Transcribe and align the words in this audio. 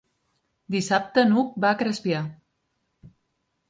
Dissabte 0.77 1.27
n'Hug 1.29 1.53
va 1.67 1.71
a 1.75 1.81
Crespià. 1.85 2.27